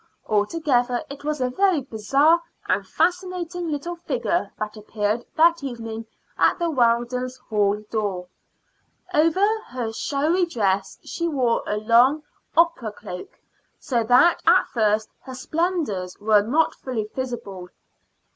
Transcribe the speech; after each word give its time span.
Altogether 0.27 1.03
it 1.11 1.23
was 1.23 1.39
a 1.41 1.51
very 1.51 1.81
bizarre 1.81 2.41
and 2.67 2.87
fascinating 2.87 3.67
little 3.69 3.95
figure 3.95 4.51
that 4.57 4.75
appeared 4.75 5.23
that 5.35 5.63
evening 5.63 6.07
at 6.39 6.57
the 6.57 6.71
Weldons' 6.71 7.37
hall 7.37 7.79
door. 7.91 8.25
Over 9.13 9.45
her 9.67 9.93
showy 9.93 10.47
dress 10.47 10.97
she 11.03 11.27
wore 11.27 11.61
a 11.67 11.77
long 11.77 12.23
opera 12.57 12.91
cloak, 12.91 13.29
so 13.79 14.03
that 14.05 14.41
at 14.47 14.65
first 14.73 15.07
her 15.21 15.35
splendors 15.35 16.17
were 16.19 16.41
not 16.41 16.73
fully 16.73 17.07
visible. 17.13 17.69